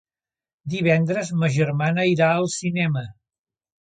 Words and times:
Divendres 0.73 1.29
ma 1.43 1.51
germana 1.57 2.07
irà 2.13 2.31
al 2.39 2.49
cinema. 2.57 3.07